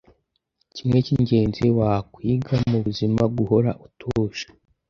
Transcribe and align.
kimwe 0.75 0.97
kingezi 1.05 1.65
wa 1.79 1.91
kwiga 2.13 2.55
mubuzima 2.69 3.21
guhora 3.35 3.71
utuje 3.85 4.45